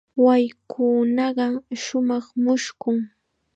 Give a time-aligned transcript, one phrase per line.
[0.23, 1.45] Waykunaqa
[1.81, 2.97] shumaq mushkun.